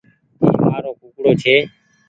اي 0.41 0.47
مآرو 0.63 0.91
ڪوڪڙو 0.99 1.31
ڇي۔ 1.41 1.55